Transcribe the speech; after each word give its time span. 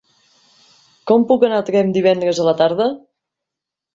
Com 1.11 1.25
puc 1.31 1.43
anar 1.49 1.59
a 1.63 1.65
Tremp 1.69 1.93
divendres 1.97 2.39
a 2.41 2.47
la 2.47 2.57
tarda? 2.63 2.87